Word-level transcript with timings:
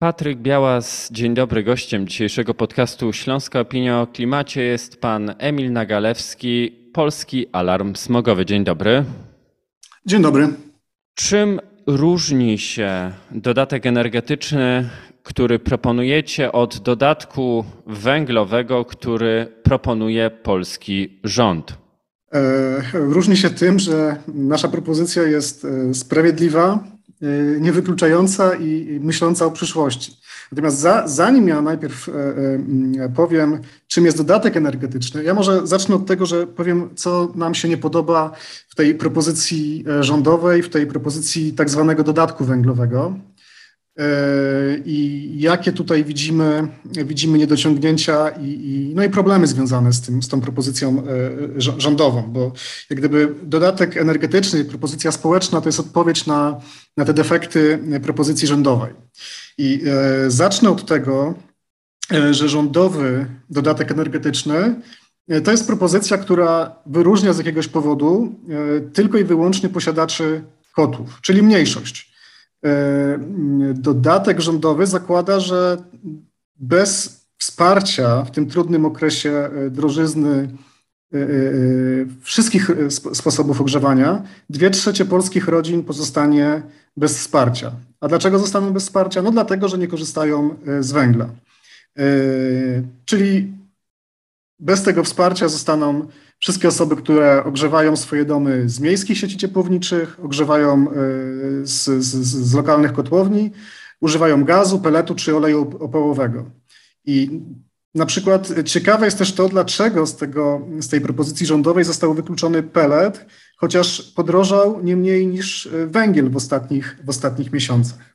Patryk 0.00 0.38
Białas, 0.38 1.08
dzień 1.12 1.34
dobry. 1.34 1.62
Gościem 1.62 2.08
dzisiejszego 2.08 2.54
podcastu 2.54 3.12
Śląska 3.12 3.60
Opinia 3.60 4.00
o 4.00 4.06
Klimacie 4.06 4.62
jest 4.62 5.00
pan 5.00 5.34
Emil 5.38 5.72
Nagalewski, 5.72 6.70
Polski 6.92 7.46
Alarm 7.52 7.94
Smogowy. 7.96 8.46
Dzień 8.46 8.64
dobry. 8.64 9.04
Dzień 10.06 10.22
dobry. 10.22 10.48
Czym 11.14 11.60
różni 11.86 12.58
się 12.58 13.12
dodatek 13.30 13.86
energetyczny, 13.86 14.88
który 15.22 15.58
proponujecie 15.58 16.52
od 16.52 16.78
dodatku 16.78 17.64
węglowego, 17.86 18.84
który 18.84 19.46
proponuje 19.62 20.30
polski 20.30 21.20
rząd? 21.24 21.78
E, 22.32 22.82
różni 22.92 23.36
się 23.36 23.50
tym, 23.50 23.78
że 23.78 24.16
nasza 24.34 24.68
propozycja 24.68 25.22
jest 25.22 25.64
e, 25.64 25.94
sprawiedliwa, 25.94 26.97
niewykluczająca 27.60 28.54
i 28.54 29.00
myśląca 29.02 29.46
o 29.46 29.50
przyszłości. 29.50 30.16
Natomiast 30.52 30.78
za, 30.78 31.08
zanim 31.08 31.48
ja 31.48 31.62
najpierw 31.62 32.10
powiem, 33.16 33.60
czym 33.88 34.04
jest 34.04 34.16
dodatek 34.16 34.56
energetyczny, 34.56 35.24
ja 35.24 35.34
może 35.34 35.66
zacznę 35.66 35.94
od 35.94 36.06
tego, 36.06 36.26
że 36.26 36.46
powiem, 36.46 36.90
co 36.94 37.32
nam 37.34 37.54
się 37.54 37.68
nie 37.68 37.76
podoba 37.76 38.32
w 38.68 38.74
tej 38.74 38.94
propozycji 38.94 39.84
rządowej, 40.00 40.62
w 40.62 40.68
tej 40.68 40.86
propozycji 40.86 41.52
tak 41.52 41.70
zwanego 41.70 42.04
dodatku 42.04 42.44
węglowego. 42.44 43.14
E, 43.98 44.78
i 44.84 45.30
jakie 45.40 45.72
tutaj 45.72 46.04
widzimy, 46.04 46.68
widzimy 46.84 47.38
niedociągnięcia 47.38 48.28
i, 48.28 48.46
i, 48.46 48.92
no 48.94 49.04
i 49.04 49.10
problemy 49.10 49.46
związane 49.46 49.92
z, 49.92 50.00
tym, 50.00 50.22
z 50.22 50.28
tą 50.28 50.40
propozycją 50.40 51.02
e, 51.56 51.80
rządową, 51.80 52.22
bo 52.22 52.52
jak 52.90 52.98
gdyby 52.98 53.34
dodatek 53.42 53.96
energetyczny, 53.96 54.64
propozycja 54.64 55.12
społeczna 55.12 55.60
to 55.60 55.68
jest 55.68 55.80
odpowiedź 55.80 56.26
na, 56.26 56.60
na 56.96 57.04
te 57.04 57.14
defekty 57.14 57.78
propozycji 58.02 58.48
rządowej. 58.48 58.92
I 59.58 59.82
e, 59.86 60.30
zacznę 60.30 60.70
od 60.70 60.86
tego, 60.86 61.34
że 62.30 62.48
rządowy 62.48 63.26
dodatek 63.50 63.90
energetyczny 63.90 64.80
to 65.44 65.50
jest 65.50 65.66
propozycja, 65.66 66.18
która 66.18 66.76
wyróżnia 66.86 67.32
z 67.32 67.38
jakiegoś 67.38 67.68
powodu 67.68 68.34
tylko 68.92 69.18
i 69.18 69.24
wyłącznie 69.24 69.68
posiadaczy 69.68 70.42
kotów, 70.74 71.18
czyli 71.22 71.42
mniejszość. 71.42 72.07
E, 72.64 73.18
dodatek 73.74 74.40
rządowy 74.40 74.86
zakłada, 74.86 75.40
że 75.40 75.76
bez 76.56 77.20
wsparcia 77.38 78.24
w 78.24 78.30
tym 78.30 78.48
trudnym 78.48 78.84
okresie 78.84 79.30
e, 79.30 79.70
drożyzny 79.70 80.48
e, 81.14 81.18
wszystkich 82.20 82.70
sposobów 83.12 83.60
ogrzewania, 83.60 84.22
dwie 84.50 84.70
trzecie 84.70 85.04
polskich 85.04 85.48
rodzin 85.48 85.84
pozostanie 85.84 86.62
bez 86.96 87.18
wsparcia. 87.18 87.72
A 88.00 88.08
dlaczego 88.08 88.38
zostaną 88.38 88.72
bez 88.72 88.82
wsparcia? 88.82 89.22
No 89.22 89.30
dlatego, 89.30 89.68
że 89.68 89.78
nie 89.78 89.88
korzystają 89.88 90.56
z 90.80 90.92
węgla. 90.92 91.28
Czyli 93.04 93.52
bez 94.58 94.82
tego 94.82 95.04
wsparcia 95.04 95.48
zostaną 95.48 96.08
wszystkie 96.38 96.68
osoby, 96.68 96.96
które 96.96 97.44
ogrzewają 97.44 97.96
swoje 97.96 98.24
domy 98.24 98.68
z 98.68 98.80
miejskich 98.80 99.18
sieci 99.18 99.36
ciepłowniczych, 99.36 100.24
ogrzewają 100.24 100.90
e, 100.90 100.94
z, 101.62 101.84
z, 101.84 102.14
z 102.14 102.54
lokalnych 102.54 102.92
kotłowni, 102.92 103.52
używają 104.00 104.44
gazu, 104.44 104.80
peletu 104.80 105.14
czy 105.14 105.36
oleju 105.36 105.76
opałowego. 105.80 106.50
I 107.04 107.40
na 107.94 108.06
przykład 108.06 108.48
ciekawe 108.64 109.04
jest 109.04 109.18
też 109.18 109.32
to, 109.32 109.48
dlaczego 109.48 110.06
z, 110.06 110.16
tego, 110.16 110.66
z 110.80 110.88
tej 110.88 111.00
propozycji 111.00 111.46
rządowej 111.46 111.84
został 111.84 112.14
wykluczony 112.14 112.62
pelet, 112.62 113.26
chociaż 113.56 114.02
podrożał 114.02 114.84
nie 114.84 114.96
mniej 114.96 115.26
niż 115.26 115.66
e, 115.66 115.86
węgiel 115.86 116.30
w 116.30 116.36
ostatnich, 116.36 116.98
w 117.04 117.08
ostatnich 117.08 117.52
miesiącach. 117.52 118.14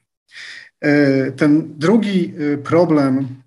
E, 0.81 1.31
ten 1.31 1.73
drugi 1.77 2.33
problem 2.63 3.42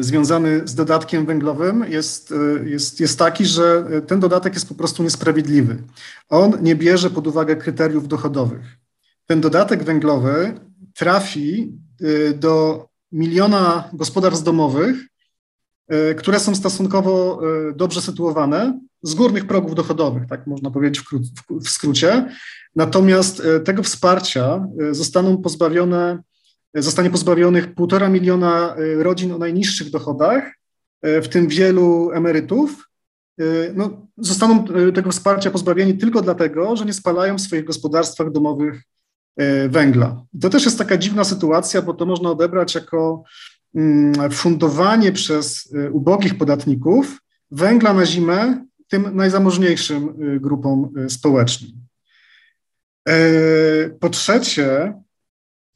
związany 0.00 0.60
z 0.64 0.74
dodatkiem 0.74 1.26
węglowym 1.26 1.84
jest, 1.88 2.32
e, 2.32 2.68
jest, 2.68 3.00
jest 3.00 3.18
taki, 3.18 3.46
że 3.46 3.84
ten 4.06 4.20
dodatek 4.20 4.54
jest 4.54 4.68
po 4.68 4.74
prostu 4.74 5.02
niesprawiedliwy. 5.02 5.82
On 6.28 6.52
nie 6.62 6.76
bierze 6.76 7.10
pod 7.10 7.26
uwagę 7.26 7.56
kryteriów 7.56 8.08
dochodowych. 8.08 8.78
Ten 9.26 9.40
dodatek 9.40 9.84
węglowy 9.84 10.60
trafi 10.94 11.72
e, 12.00 12.34
do 12.34 12.88
miliona 13.12 13.90
gospodarstw 13.92 14.44
domowych, 14.44 14.96
które 16.18 16.40
są 16.40 16.54
stosunkowo 16.54 17.40
dobrze 17.76 18.00
sytuowane 18.00 18.80
z 19.02 19.14
górnych 19.14 19.46
progów 19.46 19.74
dochodowych, 19.74 20.26
tak 20.28 20.46
można 20.46 20.70
powiedzieć 20.70 21.04
w 21.62 21.68
skrócie. 21.68 22.34
Natomiast 22.76 23.42
tego 23.64 23.82
wsparcia 23.82 24.66
zostaną 24.90 25.42
pozbawione 25.42 26.22
zostanie 26.74 27.10
pozbawionych 27.10 27.74
półtora 27.74 28.08
miliona 28.08 28.76
y, 28.78 29.02
rodzin 29.02 29.32
o 29.32 29.38
najniższych 29.38 29.90
dochodach, 29.90 30.52
y, 31.06 31.22
w 31.22 31.28
tym 31.28 31.48
wielu 31.48 32.10
emerytów. 32.12 32.88
Y, 33.40 33.72
no, 33.76 34.06
zostaną 34.16 34.64
tego 34.94 35.10
wsparcia 35.10 35.50
pozbawieni 35.50 35.98
tylko 35.98 36.22
dlatego, 36.22 36.76
że 36.76 36.84
nie 36.84 36.92
spalają 36.92 37.36
w 37.36 37.40
swoich 37.40 37.64
gospodarstwach 37.64 38.30
domowych 38.30 38.82
węgla. 39.68 40.22
To 40.40 40.50
też 40.50 40.64
jest 40.64 40.78
taka 40.78 40.96
dziwna 40.96 41.24
sytuacja, 41.24 41.82
bo 41.82 41.94
to 41.94 42.06
można 42.06 42.30
odebrać 42.30 42.74
jako 42.74 43.22
mm, 43.74 44.30
fundowanie 44.30 45.12
przez 45.12 45.74
ubogich 45.92 46.38
podatników 46.38 47.18
węgla 47.50 47.94
na 47.94 48.06
zimę 48.06 48.64
tym 48.88 49.16
najzamożniejszym 49.16 50.14
grupom 50.40 50.92
społecznym. 51.08 51.70
Po 54.00 54.08
trzecie, 54.10 54.94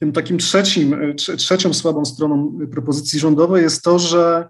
tym 0.03 0.11
takim 0.11 0.37
trzecim, 0.37 0.93
e, 0.93 1.13
trzecią 1.15 1.73
słabą 1.73 2.05
stroną 2.05 2.59
propozycji 2.71 3.19
rządowej 3.19 3.63
jest 3.63 3.83
to, 3.83 3.99
że 3.99 4.49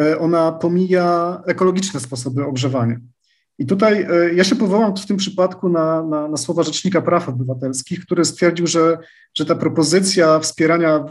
e, 0.00 0.18
ona 0.18 0.52
pomija 0.52 1.42
ekologiczne 1.46 2.00
sposoby 2.00 2.44
ogrzewania. 2.44 2.96
I 3.58 3.66
tutaj 3.66 4.02
e, 4.02 4.34
ja 4.34 4.44
się 4.44 4.56
powołam 4.56 4.96
w 4.96 5.06
tym 5.06 5.16
przypadku 5.16 5.68
na, 5.68 6.02
na, 6.02 6.28
na, 6.28 6.36
słowa 6.36 6.62
Rzecznika 6.62 7.02
Praw 7.02 7.28
Obywatelskich, 7.28 8.00
który 8.04 8.24
stwierdził, 8.24 8.66
że, 8.66 8.98
że 9.34 9.46
ta 9.46 9.54
propozycja 9.54 10.38
wspierania 10.38 11.04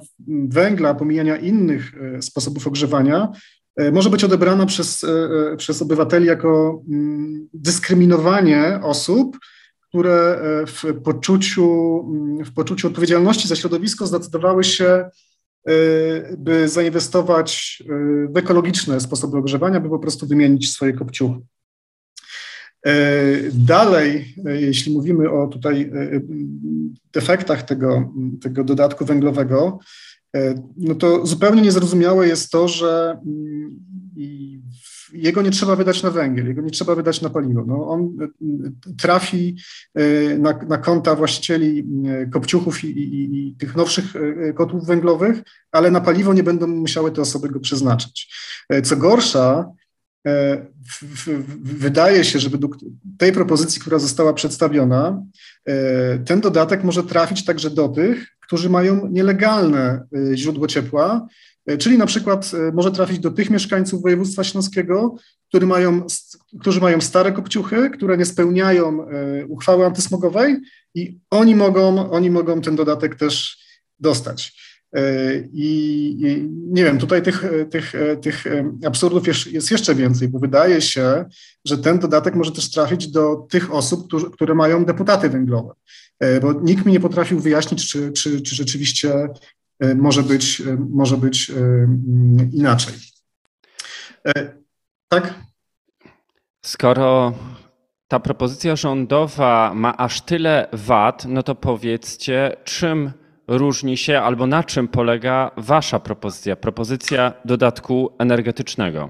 węgla, 0.49 0.93
pomijania 0.93 1.37
innych 1.37 1.91
sposobów 2.21 2.67
ogrzewania 2.67 3.31
może 3.91 4.09
być 4.09 4.23
odebrana 4.23 4.65
przez, 4.65 5.05
przez 5.57 5.81
obywateli 5.81 6.25
jako 6.25 6.81
mm, 6.89 7.47
dyskryminowanie 7.53 8.79
osób, 8.83 9.37
które 9.89 10.11
e, 10.11 10.65
w 10.65 11.01
poczuciu, 11.03 11.99
mm, 12.09 12.45
w 12.45 12.53
poczuciu 12.53 12.87
odpowiedzialności 12.87 13.47
za 13.47 13.55
środowisko 13.55 14.07
zdecydowały 14.07 14.63
się, 14.63 14.85
e, 14.85 15.07
by 16.37 16.69
zainwestować 16.69 17.83
e, 17.89 17.93
w 18.33 18.37
ekologiczne 18.37 18.99
sposoby 18.99 19.37
ogrzewania, 19.37 19.79
by 19.79 19.89
po 19.89 19.99
prostu 19.99 20.27
wymienić 20.27 20.71
swoje 20.71 20.93
kopciuchy. 20.93 21.39
Dalej, 23.53 24.35
jeśli 24.45 24.93
mówimy 24.93 25.31
o 25.31 25.47
tutaj 25.47 25.91
defektach 27.13 27.63
tego, 27.63 28.13
tego 28.41 28.63
dodatku 28.63 29.05
węglowego, 29.05 29.79
no 30.77 30.95
to 30.95 31.25
zupełnie 31.25 31.61
niezrozumiałe 31.61 32.27
jest 32.27 32.51
to, 32.51 32.67
że 32.67 33.19
mm, 34.19 34.61
jego 35.13 35.41
nie 35.41 35.51
trzeba 35.51 35.75
wydać 35.75 36.03
na 36.03 36.11
węgiel, 36.11 36.47
jego 36.47 36.61
nie 36.61 36.71
trzeba 36.71 36.95
wydać 36.95 37.21
na 37.21 37.29
paliwo. 37.29 37.63
No, 37.67 37.87
on 37.87 38.17
e, 38.21 38.27
trafi 38.97 39.57
e, 39.95 40.37
na, 40.37 40.59
na 40.67 40.77
konta 40.77 41.15
właścicieli 41.15 41.87
kopciuchów 42.33 42.83
i, 42.83 42.87
i, 42.87 43.47
i, 43.47 43.55
tych 43.55 43.75
nowszych 43.75 44.13
kotłów 44.55 44.87
węglowych, 44.87 45.41
ale 45.71 45.91
na 45.91 46.01
paliwo 46.01 46.33
nie 46.33 46.43
będą 46.43 46.67
musiały 46.67 47.11
te 47.11 47.21
osoby 47.21 47.49
go 47.49 47.59
przeznaczyć. 47.59 48.35
Co 48.83 48.97
gorsza, 48.97 49.71
wydaje 51.61 52.23
się, 52.23 52.39
że 52.39 52.49
według 52.49 52.77
tej 53.17 53.31
propozycji, 53.31 53.81
która 53.81 53.99
została 53.99 54.33
przedstawiona, 54.33 55.23
ten 56.25 56.41
dodatek 56.41 56.83
może 56.83 57.03
trafić 57.03 57.45
także 57.45 57.69
do 57.69 57.89
tych, 57.89 58.38
którzy 58.49 58.69
mają 58.69 59.07
nielegalne 59.07 60.07
źródło 60.33 60.67
ciepła, 60.67 61.27
E, 61.69 61.77
czyli 61.77 61.97
na 61.97 62.05
przykład 62.05 62.51
e, 62.53 62.71
może 62.71 62.91
trafić 62.91 63.19
do 63.19 63.31
tych 63.31 63.49
mieszkańców 63.49 64.01
województwa 64.01 64.43
śląskiego, 64.43 65.15
którzy 65.49 65.65
mają, 65.65 66.05
którzy 66.59 66.81
mają 66.81 67.01
stare 67.01 67.31
kopciuchy, 67.31 67.89
które 67.89 68.17
nie 68.17 68.25
spełniają 68.25 69.07
uchwały 69.47 69.85
antysmogowej 69.85 70.57
i 70.95 71.19
oni 71.29 71.55
mogą, 71.55 72.11
oni 72.11 72.29
mogą 72.29 72.61
ten 72.61 72.75
dodatek 72.75 73.15
też 73.15 73.57
dostać. 73.99 74.59
I, 75.53 76.45
nie 76.67 76.83
wiem, 76.83 76.97
tutaj 76.97 77.21
tych, 77.21 77.43
tych, 77.71 77.93
tych 78.21 78.45
absurdów 78.85 79.27
jest 79.51 79.71
jeszcze 79.71 79.95
więcej, 79.95 80.27
bo 80.27 80.39
wydaje 80.39 80.81
się, 80.81 81.25
że 81.65 81.77
ten 81.77 81.99
dodatek 81.99 82.35
może 82.35 82.51
też 82.51 82.71
trafić 82.71 83.11
do 83.11 83.35
tych 83.35 83.73
osób, 83.73 84.07
które 84.33 84.55
mają 84.55 84.85
deputaty 84.85 85.29
węglowe. 85.29 85.73
Bo 86.41 86.53
nikt 86.53 86.85
mi 86.85 86.91
nie 86.91 86.99
potrafił 86.99 87.39
wyjaśnić, 87.39 87.91
czy, 87.91 88.11
czy, 88.11 88.41
czy 88.41 88.55
rzeczywiście 88.55 89.29
E, 89.79 89.95
może 89.95 90.23
być, 90.23 90.61
e, 90.61 90.77
może 90.89 91.17
być 91.17 91.49
e, 91.49 91.53
mm, 91.53 92.49
inaczej. 92.53 92.93
Tak? 95.07 95.33
Skoro 96.65 97.33
ta 98.07 98.19
propozycja 98.19 98.75
rządowa 98.75 99.71
ma 99.75 99.97
aż 99.97 100.21
tyle 100.21 100.67
wad, 100.73 101.25
no 101.25 101.43
to 101.43 101.55
powiedzcie, 101.55 102.55
czym 102.63 103.11
różni 103.47 103.97
się 103.97 104.19
albo 104.19 104.47
na 104.47 104.63
czym 104.63 104.87
polega 104.87 105.51
Wasza 105.57 105.99
propozycja, 105.99 106.55
propozycja 106.55 107.33
dodatku 107.45 108.11
energetycznego? 108.19 109.09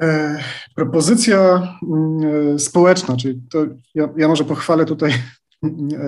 E, 0.00 0.38
propozycja 0.74 1.38
mm, 1.82 2.58
społeczna, 2.58 3.16
czyli 3.16 3.40
to 3.50 3.58
ja, 3.94 4.08
ja 4.16 4.28
może 4.28 4.44
pochwalę 4.44 4.84
tutaj 4.84 5.12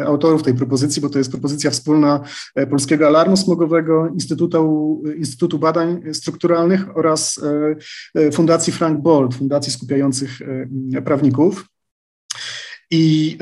autorów 0.07 0.43
tej 0.43 0.55
propozycji, 0.55 1.03
bo 1.03 1.09
to 1.09 1.19
jest 1.19 1.31
propozycja 1.31 1.71
wspólna 1.71 2.21
e, 2.55 2.67
Polskiego 2.67 3.07
Alarmu 3.07 3.37
Smogowego, 3.37 4.09
Instytutu, 4.09 5.03
Instytutu 5.17 5.59
Badań 5.59 6.15
Strukturalnych 6.15 6.97
oraz 6.97 7.41
e, 8.15 8.33
Fundacji 8.33 8.73
Frank 8.73 9.01
Bold, 9.01 9.35
fundacji 9.35 9.73
skupiających 9.73 10.39
prawników. 11.05 11.67
I 12.91 13.39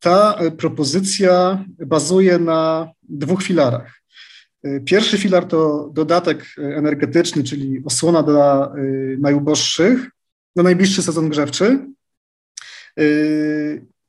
ta 0.00 0.38
propozycja 0.56 1.64
bazuje 1.86 2.38
na 2.38 2.88
dwóch 3.02 3.42
filarach. 3.42 4.02
Pierwszy 4.84 5.18
filar 5.18 5.44
to 5.44 5.90
dodatek 5.94 6.46
energetyczny, 6.58 7.44
czyli 7.44 7.82
osłona 7.84 8.22
dla 8.22 8.72
najuboższych 9.18 10.10
na 10.56 10.62
najbliższy 10.62 11.02
sezon 11.02 11.28
grzewczy. 11.28 11.86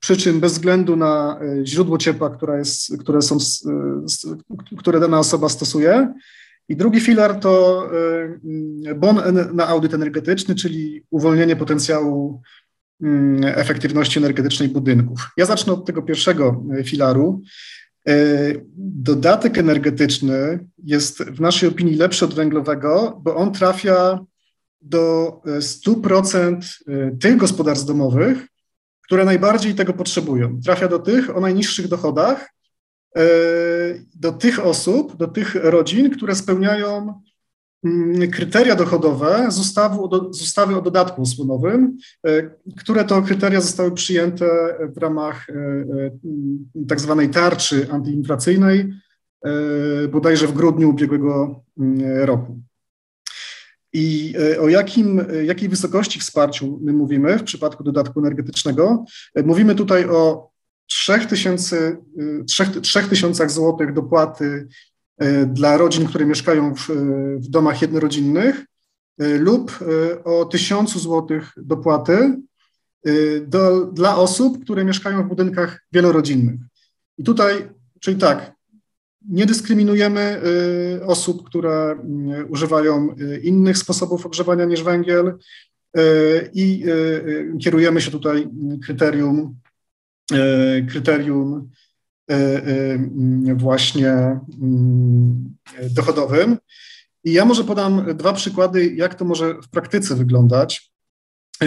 Przy 0.03 0.17
czym 0.17 0.39
bez 0.39 0.53
względu 0.53 0.95
na 0.95 1.39
y, 1.61 1.67
źródło 1.67 1.97
ciepła, 1.97 2.29
które, 2.29 2.57
jest, 2.57 2.97
które, 2.99 3.21
są, 3.21 3.37
które 4.77 4.99
dana 4.99 5.19
osoba 5.19 5.49
stosuje. 5.49 6.13
I 6.69 6.75
drugi 6.75 6.99
filar 6.99 7.39
to 7.39 7.83
bon 8.95 9.21
na 9.53 9.67
audyt 9.67 9.93
energetyczny, 9.93 10.55
czyli 10.55 11.03
uwolnienie 11.11 11.55
potencjału 11.55 12.41
efektywności 13.43 14.19
energetycznej 14.19 14.69
budynków. 14.69 15.31
Ja 15.37 15.45
zacznę 15.45 15.73
od 15.73 15.85
tego 15.85 16.01
pierwszego 16.01 16.63
filaru. 16.85 17.41
E, 18.07 18.13
dodatek 18.77 19.57
energetyczny 19.57 20.67
jest 20.83 21.23
w 21.23 21.41
naszej 21.41 21.69
opinii 21.69 21.95
lepszy 21.95 22.25
od 22.25 22.33
węglowego, 22.33 23.21
bo 23.23 23.35
on 23.35 23.51
trafia 23.51 24.19
do 24.81 25.41
100% 25.45 26.57
e, 26.87 27.17
tych 27.17 27.37
gospodarstw 27.37 27.87
domowych, 27.87 28.52
które 29.05 29.25
najbardziej 29.25 29.75
tego 29.75 29.93
potrzebują. 29.93 30.59
Trafia 30.65 30.87
do 30.87 30.99
tych 30.99 31.37
o 31.37 31.39
najniższych 31.39 31.87
dochodach, 31.87 32.53
e, 33.17 33.21
do 34.15 34.31
tych 34.31 34.65
osób, 34.65 35.17
do 35.17 35.27
tych 35.27 35.55
rodzin, 35.55 36.09
które 36.09 36.35
spełniają 36.35 37.13
Mm, 37.83 38.31
kryteria 38.31 38.75
dochodowe 38.75 39.51
z, 39.51 39.59
ustawu, 39.59 40.33
z 40.33 40.41
ustawy 40.41 40.75
o 40.75 40.81
dodatku 40.81 41.21
osłonowym, 41.21 41.97
e, 42.27 42.49
które 42.77 43.05
to 43.05 43.21
kryteria 43.21 43.61
zostały 43.61 43.91
przyjęte 43.91 44.45
w 44.95 44.97
ramach 44.97 45.49
e, 45.49 45.55
tak 46.87 47.01
zwanej 47.01 47.29
tarczy 47.29 47.87
antyinflacyjnej, 47.91 48.93
bodajże 50.11 50.47
w 50.47 50.53
grudniu 50.53 50.89
ubiegłego 50.89 51.63
mm, 51.79 51.99
roku. 52.25 52.59
I 53.93 54.33
o 54.59 54.69
jakim, 54.69 55.25
jakiej 55.45 55.69
wysokości 55.69 56.19
wsparciu 56.19 56.79
my 56.81 56.93
mówimy 56.93 57.39
w 57.39 57.43
przypadku 57.43 57.83
dodatku 57.83 58.19
energetycznego? 58.19 59.05
Mówimy 59.45 59.75
tutaj 59.75 60.05
o 60.05 60.49
3000, 60.87 61.97
3000 62.81 63.49
zł 63.49 63.77
dopłaty 63.93 64.67
E, 65.17 65.45
dla 65.45 65.77
rodzin, 65.77 66.07
które 66.07 66.25
mieszkają 66.25 66.75
w, 66.75 66.89
w 67.37 67.47
domach 67.49 67.81
jednorodzinnych 67.81 68.65
e, 69.19 69.37
lub 69.37 69.79
e, 69.81 70.23
o 70.23 70.45
1000 70.45 70.93
zł 70.93 71.39
dopłaty 71.57 72.39
do, 73.47 73.85
dla 73.85 74.15
osób, 74.15 74.63
które 74.63 74.85
mieszkają 74.85 75.23
w 75.23 75.27
budynkach 75.27 75.85
wielorodzinnych. 75.91 76.59
I 77.17 77.23
tutaj, 77.23 77.69
czyli 77.99 78.17
tak, 78.17 78.55
nie 79.29 79.45
dyskryminujemy 79.45 80.41
osób, 81.05 81.43
które 81.47 81.95
używają 82.49 83.15
innych 83.43 83.77
sposobów 83.77 84.25
ogrzewania 84.25 84.65
niż 84.65 84.83
węgiel 84.83 85.37
i 86.53 86.85
kierujemy 87.61 88.01
się 88.01 88.11
tutaj 88.11 88.49
kryterium, 88.85 89.55
kryterium 90.89 91.69
właśnie 93.55 94.39
mm, 94.61 95.55
dochodowym. 95.95 96.57
I 97.23 97.33
ja 97.33 97.45
może 97.45 97.63
podam 97.63 98.05
dwa 98.17 98.33
przykłady, 98.33 98.93
jak 98.95 99.15
to 99.15 99.25
może 99.25 99.53
w 99.53 99.69
praktyce 99.69 100.15
wyglądać. 100.15 100.91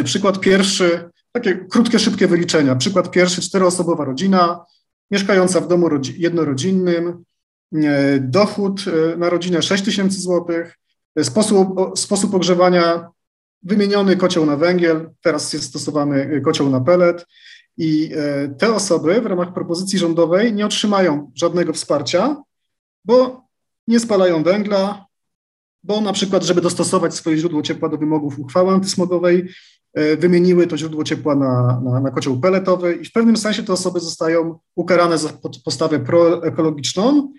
Przykład 0.05 0.41
pierwszy, 0.41 1.11
takie 1.32 1.67
krótkie, 1.70 1.99
szybkie 1.99 2.26
wyliczenia. 2.26 2.76
Przykład 2.76 3.11
pierwszy, 3.11 3.43
czteroosobowa 3.43 4.05
rodzina, 4.05 4.64
mieszkająca 5.11 5.61
w 5.61 5.69
domu 5.69 5.88
jednorodzinnym, 6.17 7.25
dochód 8.21 8.85
na 9.17 9.31
rodzinę 9.31 9.63
6 9.63 9.85
tysięcy 9.85 10.21
złotych, 10.21 10.79
sposób, 11.23 11.69
sposób 11.99 12.35
ogrzewania 12.35 13.09
wymieniony 13.63 14.17
kocioł 14.17 14.47
na 14.47 14.57
węgiel, 14.57 15.11
teraz 15.23 15.53
jest 15.53 15.65
stosowany 15.65 16.41
kocioł 16.41 16.71
na 16.71 16.81
pelet, 16.81 17.27
i 17.79 18.11
e, 18.17 18.49
te 18.49 18.75
osoby 18.75 19.21
w 19.21 19.27
ramach 19.27 19.53
propozycji 19.53 19.99
rządowej 19.99 20.53
nie 20.53 20.67
otrzymają 20.67 21.33
żadnego 21.35 21.73
wsparcia, 21.73 22.43
bo 23.05 23.47
nie 23.89 24.01
spalają 24.01 24.43
węgla, 24.43 25.07
bo 25.83 26.01
na 26.01 26.13
przykład, 26.13 26.43
żeby 26.43 26.61
dostosować 26.61 27.15
swoje 27.15 27.39
źródło 27.39 27.63
ciepła 27.63 27.89
do 27.89 27.99
wymogów 27.99 28.39
uchwały 28.39 28.73
antysmogowej, 28.73 29.49
e, 29.95 30.17
wymieniły 30.17 30.67
to 30.67 30.77
źródło 30.77 31.05
ciepła 31.05 31.35
na, 31.35 31.81
na, 31.85 32.01
na 32.01 32.11
kocioł 32.11 32.41
peletowy 32.41 32.95
i 32.95 33.05
w 33.05 33.13
pewnym 33.13 33.37
sensie 33.37 33.63
te 33.63 33.73
osoby 33.73 34.01
zostają 34.01 34.59
ukarane 34.75 35.19
za 35.19 35.29
postawę 35.65 36.01
proekologiczną 36.01 37.33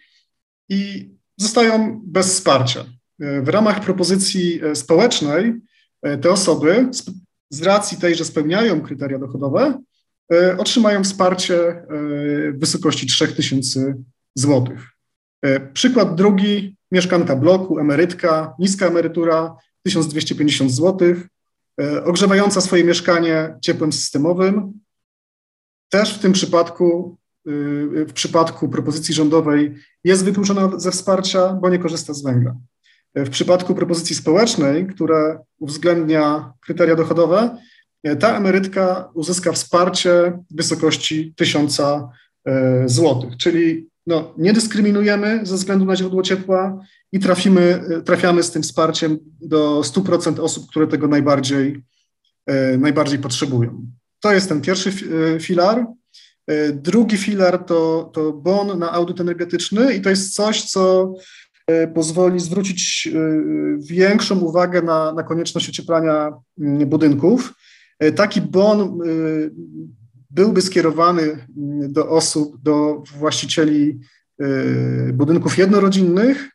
i 0.69 1.09
zostają 1.37 2.01
bez 2.05 2.27
wsparcia. 2.27 2.85
E, 3.19 3.41
w 3.41 3.49
ramach 3.49 3.79
propozycji 3.79 4.61
społecznej 4.73 5.53
te 6.21 6.31
osoby 6.31 6.89
z 7.49 7.61
racji 7.61 7.97
tej, 7.97 8.15
że 8.15 8.25
spełniają 8.25 8.81
kryteria 8.81 9.19
dochodowe, 9.19 9.79
E, 10.33 10.57
otrzymają 10.57 11.03
wsparcie 11.03 11.69
e, 11.69 11.85
w 12.51 12.59
wysokości 12.59 13.07
3000 13.07 13.95
zł. 14.35 14.77
E, 15.41 15.59
przykład 15.59 16.15
drugi, 16.15 16.75
mieszkanka 16.91 17.35
bloku, 17.35 17.79
emerytka, 17.79 18.53
niska 18.59 18.85
emerytura 18.85 19.55
1250 19.83 20.71
zł, 20.71 21.15
ogrzewająca 22.05 22.61
swoje 22.61 22.83
mieszkanie 22.83 23.55
ciepłem 23.61 23.93
systemowym. 23.93 24.79
Też 25.89 26.13
w 26.13 26.19
tym 26.19 26.33
przypadku, 26.33 27.17
w 28.07 28.11
przypadku 28.13 28.69
propozycji 28.69 29.13
rządowej 29.13 29.75
jest 30.03 30.25
wykluczona 30.25 30.79
ze 30.79 30.91
wsparcia, 30.91 31.53
bo 31.53 31.69
nie 31.69 31.79
korzysta 31.79 32.13
z 32.13 32.23
węgla. 32.23 32.55
W 33.15 33.29
przypadku 33.29 33.75
propozycji 33.75 34.15
społecznej, 34.15 34.87
która 34.87 35.39
uwzględnia 35.59 36.53
kryteria 36.61 36.95
dochodowe, 36.95 37.57
E, 38.03 38.15
ta 38.15 38.37
emerytka 38.37 39.09
uzyska 39.13 39.51
wsparcie 39.51 40.39
w 40.51 40.55
wysokości 40.55 41.33
1000 41.35 41.79
e, 41.79 42.09
zł, 42.85 43.31
czyli 43.37 43.87
no, 44.07 44.33
nie 44.37 44.53
dyskryminujemy 44.53 45.39
ze 45.43 45.55
względu 45.55 45.85
na 45.85 45.95
źródło 45.95 46.21
ciepła 46.21 46.79
i 47.11 47.19
trafimy, 47.19 47.83
trafiamy 48.05 48.43
z 48.43 48.51
tym 48.51 48.63
wsparciem 48.63 49.17
do 49.41 49.81
100% 49.81 50.39
osób, 50.39 50.69
które 50.69 50.87
tego 50.87 51.07
najbardziej, 51.07 51.83
najbardziej 52.77 53.19
potrzebują. 53.19 53.85
To 54.19 54.33
jest 54.33 54.49
ten 54.49 54.61
pierwszy 54.61 54.91
filar. 55.39 55.85
Drugi 56.73 57.17
filar 57.17 57.65
to, 57.65 58.11
to 58.13 58.33
bon 58.33 58.79
na 58.79 58.91
audyt 58.91 59.21
energetyczny 59.21 59.93
i 59.93 60.01
to 60.01 60.09
jest 60.09 60.35
coś, 60.35 60.63
co 60.63 61.13
pozwoli 61.93 62.39
zwrócić 62.39 63.09
większą 63.77 64.39
uwagę 64.39 64.81
na, 64.81 65.13
na 65.13 65.23
konieczność 65.23 65.69
ocieplania 65.69 66.33
mm, 66.59 66.89
budynków. 66.89 67.53
E, 67.99 68.11
taki 68.11 68.41
bon 68.41 68.79
e, 68.81 69.05
byłby 70.29 70.61
skierowany 70.61 71.21
mm, 71.21 71.93
do 71.93 72.09
osób, 72.09 72.61
do 72.61 73.03
właścicieli 73.17 73.99
e, 74.39 74.45
budynków 75.13 75.57
jednorodzinnych, 75.57 76.49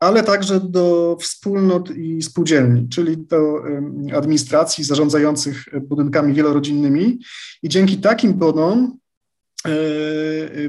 ale 0.00 0.22
także 0.22 0.60
do 0.60 1.16
wspólnot 1.20 1.90
i 1.90 2.22
spółdzielni, 2.22 2.88
czyli 2.88 3.16
do 3.16 3.62
administracji 4.14 4.84
zarządzających 4.84 5.64
budynkami 5.82 6.34
wielorodzinnymi. 6.34 7.18
I 7.62 7.68
dzięki 7.68 7.96
takim 7.96 8.34
bonom 8.34 8.98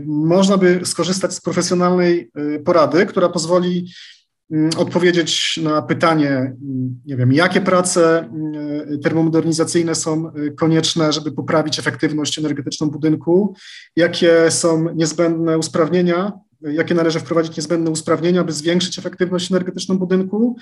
można 0.06 0.58
by 0.58 0.80
skorzystać 0.84 1.34
z 1.34 1.42
profesjonalnej 1.42 2.32
porady, 2.66 3.06
która 3.06 3.30
pozwoli 3.30 3.86
Mm, 4.52 4.70
odpowiedzieć 4.78 5.60
na 5.64 5.82
pytanie, 5.82 6.30
mm, 6.30 7.02
nie 7.06 7.16
wiem, 7.16 7.34
jakie 7.34 7.62
prace 7.62 8.20
mm, 8.20 9.00
termomodernizacyjne 9.00 9.96
są 9.96 10.32
y, 10.38 10.52
konieczne, 10.52 11.14
żeby 11.14 11.32
poprawić 11.32 11.80
efektywność 11.80 12.40
energetyczną 12.40 12.90
budynku, 12.90 13.56
jakie 13.96 14.52
są 14.52 14.94
niezbędne 14.96 15.58
usprawnienia, 15.58 16.32
jakie 16.62 16.96
należy 16.96 17.20
wprowadzić 17.20 17.58
niezbędne 17.58 17.92
usprawnienia, 17.92 18.44
by 18.44 18.54
zwiększyć 18.54 19.00
efektywność 19.00 19.52
energetyczną 19.52 19.98
budynku, 19.98 20.58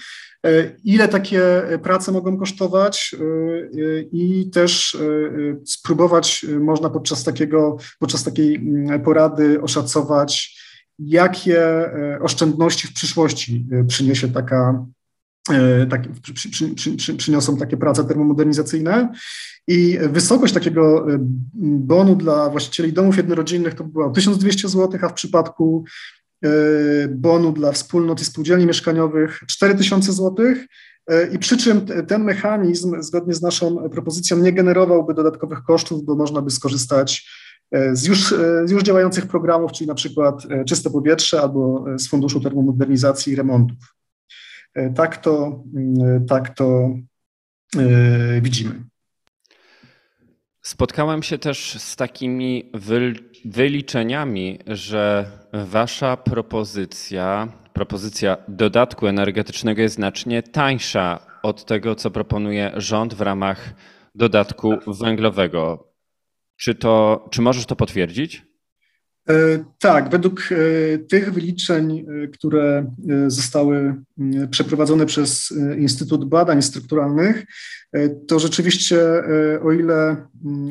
y, 0.48 0.80
ile 0.84 1.08
takie 1.08 1.42
prace 1.84 2.12
mogą 2.12 2.38
kosztować 2.38 3.16
y, 3.22 4.10
i 4.12 4.50
też 4.50 4.98
spróbować 5.66 6.46
można 6.60 6.90
podczas 6.90 7.24
takiego, 7.24 7.78
podczas 8.00 8.24
takiej 8.24 8.62
porady 9.06 9.62
oszacować, 9.62 10.64
jakie 11.00 11.92
oszczędności 12.22 12.88
w 12.88 12.94
przyszłości 12.94 13.68
przyniesie 13.88 14.28
taka, 14.28 14.86
tak, 15.90 16.08
przy, 16.34 16.50
przy, 16.50 16.96
przy, 16.96 17.16
przyniosą 17.16 17.58
takie 17.58 17.78
prace 17.78 18.04
termomodernizacyjne. 18.04 19.14
I 19.68 20.00
wysokość 20.10 20.54
takiego 20.54 21.06
bonu 21.64 22.16
dla 22.16 22.50
właścicieli 22.50 22.94
domów 22.94 23.18
jednorodzinnych 23.18 23.74
to 23.74 23.84
było 23.84 24.10
1200 24.10 24.70
zł, 24.70 25.00
a 25.04 25.10
w 25.10 25.14
przypadku 25.14 25.86
bonu 27.10 27.52
dla 27.52 27.72
wspólnot 27.72 28.22
i 28.22 28.26
spółdzielni 28.26 28.66
mieszkaniowych 28.66 29.40
4000 29.48 30.14
zł. 30.14 30.46
I 31.32 31.40
przy 31.40 31.58
czym 31.58 31.86
ten 32.08 32.24
mechanizm, 32.24 33.02
zgodnie 33.02 33.34
z 33.34 33.42
naszą 33.42 33.90
propozycją, 33.90 34.38
nie 34.38 34.54
generowałby 34.54 35.14
dodatkowych 35.14 35.64
kosztów, 35.64 36.06
bo 36.06 36.16
można 36.16 36.42
by 36.42 36.52
skorzystać 36.52 37.30
e, 37.72 37.96
z 37.96 38.06
już, 38.06 38.32
e, 38.32 38.68
z 38.68 38.72
już 38.72 38.84
działających 38.84 39.28
programów, 39.28 39.72
czyli 39.72 39.88
na 39.88 39.94
przykład 39.94 40.44
e, 40.50 40.66
Czyste 40.66 40.90
Powietrze 40.90 41.42
albo 41.42 41.86
z 41.98 42.08
Funduszu 42.08 42.40
Termomodernizacji 42.40 43.34
i 43.34 43.36
Remontów. 43.36 43.93
Tak 44.96 45.18
to, 45.18 45.64
mm, 45.76 46.26
tak 46.26 46.56
to 46.56 46.90
widzimy. 48.42 48.84
Spotkałem 50.62 51.24
się 51.24 51.38
też 51.38 51.76
z 51.80 51.96
takimi 51.96 52.72
wyliczeniami, 53.46 54.60
że 54.68 55.26
wasza 55.54 56.18
propozycja 56.18 57.48
propozycja 57.74 58.38
dodatku 58.48 59.08
energetycznego 59.08 59.82
jest 59.82 59.96
znacznie 59.96 60.44
tańsza 60.44 61.20
od 61.44 61.66
tego, 61.66 61.96
co 61.96 62.12
proponuje 62.12 62.72
rząd 62.76 63.14
w 63.14 63.22
ramach 63.22 63.74
dodatku 64.16 64.74
węglowego. 65.02 65.88
Czy, 66.56 66.76
to, 66.76 67.26
czy 67.32 67.42
możesz 67.42 67.66
to 67.66 67.76
potwierdzić? 67.76 68.46
E, 69.30 69.34
tak, 69.80 70.10
według 70.10 70.50
e, 70.52 70.98
tych 70.98 71.34
wyliczeń, 71.34 72.06
e, 72.24 72.28
które 72.28 72.92
zostały 73.28 73.96
przeprowadzone 74.52 75.06
przez 75.06 75.54
Instytut 75.78 76.26
Badań 76.26 76.62
Strukturalnych, 76.62 77.46
to 78.28 78.40
rzeczywiście, 78.40 79.00
o 79.64 79.72
ile 79.72 80.28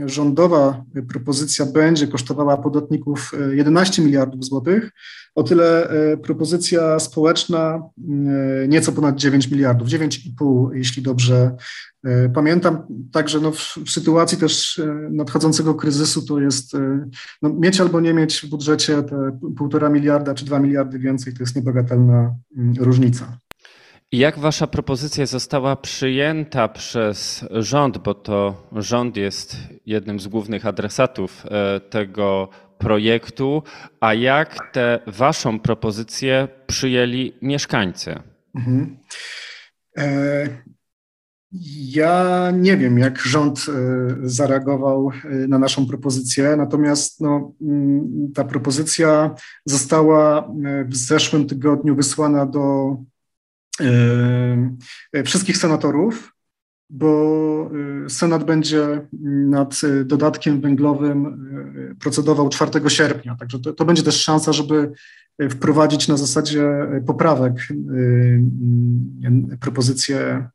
rządowa 0.07 0.85
propozycja 1.09 1.67
będzie 1.67 2.09
kosztowała 2.09 2.57
podatników 2.57 3.33
11 3.53 4.03
miliardów 4.03 4.45
złotych, 4.45 4.91
o 5.35 5.43
tyle 5.43 5.89
propozycja 6.23 6.99
społeczna 6.99 7.83
nieco 8.69 8.93
ponad 8.93 9.17
9 9.17 9.51
miliardów, 9.51 9.89
9,5, 9.89 10.75
jeśli 10.75 11.03
dobrze 11.03 11.57
E, 12.05 12.29
pamiętam 12.29 12.83
także 13.13 13.41
no, 13.41 13.53
w, 13.53 13.77
w, 13.87 13.91
sytuacji 13.91 14.39
też 14.39 14.79
e, 14.79 15.09
nadchodzącego 15.11 15.75
kryzysu 15.75 16.27
to 16.27 16.41
jest 16.41 16.75
e, 16.75 17.09
no, 17.43 17.49
mieć 17.49 17.81
albo 17.81 18.01
nie 18.01 18.15
mieć 18.15 18.41
w 18.41 18.49
budżecie 18.49 19.03
te 19.03 19.39
półtora 19.57 19.89
miliarda 19.89 20.35
czy 20.35 20.45
dwa 20.45 20.59
miliardy 20.59 20.99
więcej, 20.99 21.35
to 21.35 21.43
jest 21.43 21.57
niebagatelna 21.57 22.35
mm, 22.57 22.75
różnica. 22.79 23.39
Jak 24.13 24.39
wasza 24.39 24.67
propozycja 24.67 25.27
została 25.27 25.77
przyjęta 25.77 26.69
przez 26.69 27.45
rząd, 27.51 27.99
bo 27.99 28.15
to 28.15 28.69
rząd 28.73 29.17
jest 29.17 29.57
jednym 29.87 30.21
z 30.21 30.29
głównych 30.29 30.67
adresatów 30.67 31.47
tego 31.91 32.49
projektu, 32.79 33.63
a 34.01 34.15
jak 34.15 34.73
tę 34.73 34.99
waszą 35.07 35.61
propozycję 35.61 36.49
przyjęli 36.67 37.33
mieszkańcy? 37.43 38.15
Mhm. 38.55 38.97
Ja 41.89 42.51
nie 42.51 42.77
wiem, 42.77 42.99
jak 42.99 43.19
rząd 43.19 43.67
e, 43.69 43.73
zareagował 44.23 45.11
e, 45.25 45.29
na 45.49 45.59
naszą 45.59 45.87
propozycję, 45.87 46.57
natomiast 46.57 47.21
no, 47.21 47.53
mm, 47.63 48.33
ta 48.35 48.45
propozycja 48.45 49.35
została 49.65 50.39
e, 50.39 50.85
w 50.85 50.97
zeszłym 50.97 51.47
tygodniu 51.47 51.97
wysłana 51.97 52.47
do 52.47 52.97
wszystkich 55.25 55.57
senatorów, 55.57 56.33
bo 56.91 57.71
Senat 58.09 58.45
będzie 58.45 59.07
nad 59.47 59.81
dodatkiem 60.05 60.61
węglowym 60.61 61.49
procedował 62.01 62.49
4 62.49 62.91
sierpnia. 62.91 63.37
Także 63.37 63.61
to, 63.61 63.73
to 63.73 63.85
będzie 63.85 64.03
też 64.03 64.23
szansa, 64.23 64.53
żeby 64.53 64.93
wprowadzić 65.51 66.09
na 66.09 66.17
zasadzie 66.17 66.69
poprawek 67.07 67.53
y, 67.71 68.43
propozycję 69.61 70.49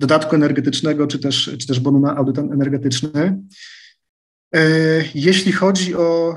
dodatku 0.00 0.36
energetycznego, 0.36 1.06
czy 1.06 1.18
też, 1.18 1.56
czy 1.58 1.66
też 1.66 1.80
bonu 1.80 2.00
na 2.00 2.16
audyt 2.16 2.38
energetyczny. 2.38 3.42
Jeśli 5.14 5.52
chodzi 5.52 5.94
o, 5.94 6.36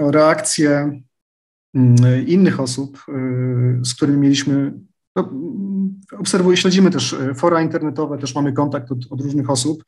o 0.00 0.10
reakcję 0.10 1.00
innych 2.26 2.60
osób, 2.60 3.04
z 3.84 3.94
którymi 3.94 4.18
mieliśmy, 4.18 4.72
no, 5.16 5.32
obserwuję, 6.18 6.56
śledzimy 6.56 6.90
też 6.90 7.16
fora 7.34 7.62
internetowe, 7.62 8.18
też 8.18 8.34
mamy 8.34 8.52
kontakt 8.52 8.92
od, 8.92 8.98
od 9.10 9.20
różnych 9.20 9.50
osób. 9.50 9.84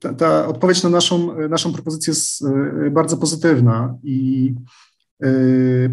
Ta, 0.00 0.14
ta, 0.14 0.46
odpowiedź 0.46 0.82
na 0.82 0.90
naszą, 0.90 1.48
naszą 1.48 1.72
propozycję 1.72 2.10
jest 2.10 2.44
bardzo 2.90 3.16
pozytywna 3.16 3.98
i 4.02 4.54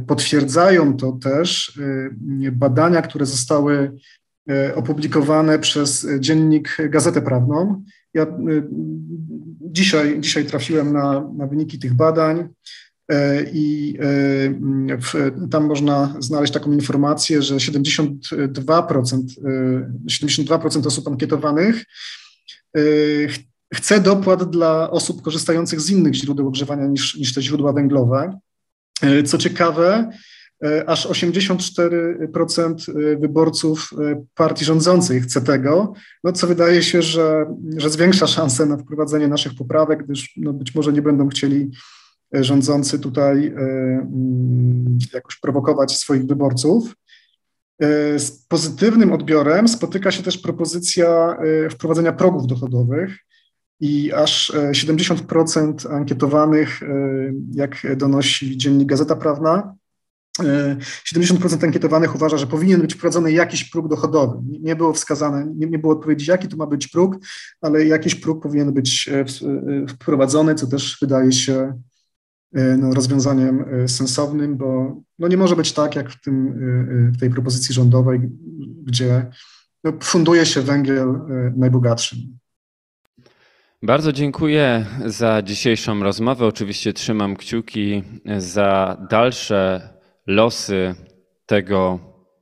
potwierdzają 0.08 0.98
to 0.98 1.12
też 1.12 1.80
badania, 2.52 3.02
które 3.02 3.26
zostały 3.26 3.92
opublikowane 4.76 5.60
przez 5.60 6.08
dziennik 6.20 6.78
Gazetę 6.90 7.22
Prawną. 7.22 7.84
Ja 8.14 8.28
dzisiaj, 9.62 10.22
dzisiaj 10.22 10.46
trafiłem 10.46 10.94
na, 10.94 11.32
na 11.38 11.48
wyniki 11.48 11.80
tych 11.80 11.94
badań 11.94 12.50
i 13.54 13.98
w, 15.02 15.32
tam 15.52 15.66
można 15.66 16.16
znaleźć 16.20 16.54
taką 16.54 16.72
informację, 16.72 17.42
że 17.42 17.56
72%, 17.56 19.22
72% 20.08 20.88
osób 20.88 21.08
ankietowanych 21.08 21.86
chce 23.74 24.00
dopłat 24.00 24.50
dla 24.50 24.92
osób 24.92 25.22
korzystających 25.22 25.82
z 25.82 25.90
innych 25.90 26.14
źródeł 26.14 26.48
ogrzewania 26.48 26.88
niż, 26.88 27.16
niż 27.16 27.34
te 27.34 27.42
źródła 27.42 27.74
węglowe. 27.74 28.40
Co 29.26 29.38
ciekawe, 29.38 30.10
aż 30.88 31.08
84% 31.08 32.74
wyborców 33.20 33.90
partii 34.36 34.66
rządzącej 34.66 35.22
chce 35.22 35.42
tego, 35.42 35.94
no 36.24 36.32
co 36.32 36.48
wydaje 36.48 36.84
się, 36.84 37.02
że, 37.02 37.46
że 37.78 37.90
zwiększa 37.90 38.28
szanse 38.28 38.66
na 38.66 38.78
wprowadzenie 38.78 39.28
naszych 39.28 39.56
poprawek, 39.56 40.04
gdyż 40.04 40.34
no 40.38 40.54
być 40.54 40.76
może 40.76 40.94
nie 40.94 41.02
będą 41.02 41.30
chcieli 41.30 41.72
rządzący 42.34 43.00
tutaj 43.00 43.48
mm, 43.48 44.98
jakoś 45.14 45.40
prowokować 45.40 45.98
swoich 45.98 46.26
wyborców. 46.26 46.94
E, 47.80 48.20
z 48.20 48.32
pozytywnym 48.32 49.14
odbiorem 49.14 49.68
spotyka 49.68 50.12
się 50.12 50.24
też 50.24 50.38
propozycja 50.38 51.38
e, 51.66 51.70
wprowadzenia 51.70 52.14
progów 52.14 52.48
dochodowych 52.48 53.18
i 53.80 54.14
aż 54.14 54.54
70% 54.72 55.88
e, 55.88 55.96
ankietowanych, 55.96 56.80
jak 57.52 57.98
donosi 57.98 58.58
dziennik 58.58 58.90
Gazeta 58.90 59.16
Prawna, 59.16 59.76
70% 60.40 61.64
ankietowanych 61.64 62.16
uważa, 62.16 62.38
że 62.38 62.48
powinien 62.48 62.82
być 62.82 62.94
wprowadzony 62.94 63.32
jakiś 63.32 63.64
próg 63.70 63.88
dochodowy. 63.88 64.40
Nie 64.62 64.76
było 64.76 64.94
wskazane, 64.94 65.46
nie, 65.56 65.68
nie 65.68 65.80
było 65.80 65.94
odpowiedzi, 65.94 66.32
jaki 66.32 66.48
to 66.48 66.58
ma 66.58 66.66
być 66.66 66.88
próg, 66.88 67.16
ale 67.62 67.86
jakiś 67.86 68.16
próg 68.16 68.44
powinien 68.44 68.74
być 68.74 69.10
wprowadzony, 69.90 70.56
co 70.56 70.68
też 70.68 70.98
wydaje 71.02 71.32
się 71.32 71.54
E, 71.64 71.89
no, 72.54 72.94
rozwiązaniem 72.94 73.66
e, 73.84 73.88
sensownym, 73.88 74.58
bo 74.58 75.02
no, 75.20 75.28
nie 75.28 75.38
może 75.38 75.56
być 75.56 75.74
tak, 75.74 75.96
jak 75.96 76.10
w, 76.10 76.22
tym, 76.22 76.48
e, 76.48 77.12
w 77.12 77.20
tej 77.20 77.30
propozycji 77.30 77.74
rządowej, 77.76 78.20
gdzie 78.84 79.26
no, 79.84 79.94
funduje 80.02 80.46
się 80.46 80.62
węgiel 80.62 81.20
najbogatszym. 81.56 82.20
Bardzo 83.84 84.14
dziękuję 84.14 84.86
za 85.06 85.42
dzisiejszą 85.42 86.04
rozmowę. 86.04 86.46
Oczywiście 86.46 86.94
trzymam 86.94 87.36
kciuki 87.36 88.04
za 88.38 88.98
dalsze 89.10 89.90
losy 90.28 90.96
tego 91.46 92.00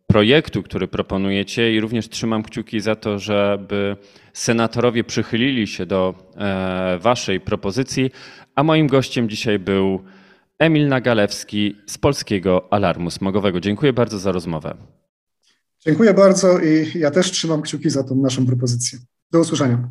projektu, 0.08 0.64
który 0.64 0.88
proponujecie 0.88 1.74
i 1.74 1.80
również 1.80 2.10
trzymam 2.10 2.44
kciuki 2.44 2.80
za 2.80 2.96
to, 2.96 3.20
żeby 3.20 3.98
senatorowie 4.34 5.04
przychylili 5.04 5.68
się 5.68 5.86
do 5.86 6.16
waszej 7.00 7.40
propozycji, 7.40 8.12
a 8.58 8.64
moim 8.64 8.88
gościem 8.88 9.30
dzisiaj 9.30 9.60
był 9.60 10.04
Emil 10.60 10.88
Nagalewski 10.88 11.76
z 11.88 11.98
Polskiego 11.98 12.74
Alarmu 12.74 13.12
Smogowego. 13.12 13.60
Dziękuję 13.60 13.94
bardzo 13.94 14.20
za 14.20 14.32
rozmowę. 14.32 14.78
Dziękuję 15.80 16.14
bardzo 16.14 16.60
i 16.60 17.00
ja 17.00 17.12
też 17.12 17.32
trzymam 17.32 17.62
kciuki 17.62 17.90
za 17.90 18.04
tą 18.04 18.16
naszą 18.16 18.46
propozycję. 18.46 19.00
Do 19.32 19.40
usłyszenia. 19.40 19.90